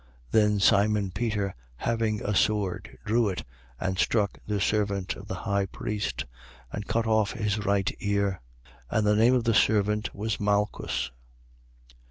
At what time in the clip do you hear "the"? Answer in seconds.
4.47-4.59, 5.27-5.35, 9.05-9.15